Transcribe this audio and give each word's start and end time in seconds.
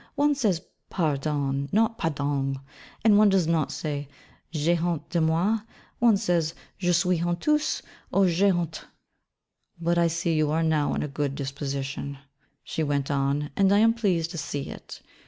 One 0.15 0.33
says 0.33 0.63
"pardon," 0.89 1.69
not 1.71 1.99
"pardong"; 1.99 2.59
and 3.05 3.19
one 3.19 3.29
does 3.29 3.45
not 3.45 3.71
say 3.71 4.07
"J'ai 4.51 4.73
honte 4.73 5.09
de 5.11 5.21
moi," 5.21 5.57
but 5.57 5.65
one 5.99 6.17
says 6.17 6.55
"Je 6.79 6.91
suis 6.91 7.19
honteuse," 7.19 7.83
or 8.11 8.25
"J'ai 8.25 8.49
honte." 8.49 8.85
'But 9.79 9.99
I 9.99 10.07
see 10.07 10.33
you 10.33 10.49
are 10.49 10.63
now 10.63 10.95
in 10.95 11.03
a 11.03 11.07
good 11.07 11.35
disposition,' 11.35 12.17
she 12.63 12.81
went 12.81 13.11
on, 13.11 13.51
'and 13.55 13.71
I 13.71 13.77
am 13.77 13.93
pleased 13.93 14.31
to 14.31 14.39
see 14.39 14.69
it. 14.71 15.03